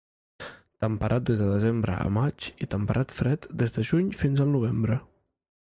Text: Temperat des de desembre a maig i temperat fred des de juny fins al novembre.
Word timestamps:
Temperat 0.85 1.27
des 1.31 1.43
de 1.43 1.49
desembre 1.51 1.99
a 2.07 2.07
maig 2.17 2.49
i 2.67 2.69
temperat 2.77 3.17
fred 3.19 3.49
des 3.63 3.79
de 3.79 3.89
juny 3.93 4.13
fins 4.25 4.45
al 4.47 4.53
novembre. 4.57 4.99